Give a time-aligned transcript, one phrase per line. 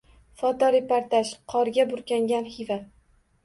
[0.43, 1.21] Fotoreportaj:
[1.55, 2.83] Qorga burkangan Xiva